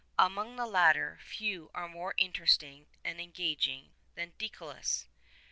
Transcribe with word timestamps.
Among 0.17 0.55
the 0.55 0.65
latter 0.65 1.19
few 1.23 1.69
are 1.75 1.87
more 1.87 2.15
interesting 2.17 2.87
and 3.03 3.21
engaging 3.21 3.91
than 4.15 4.33
Deicolus. 4.39 5.05